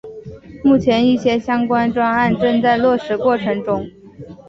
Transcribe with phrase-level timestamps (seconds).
[0.63, 3.87] 目前一些相关专案正在落实过程中。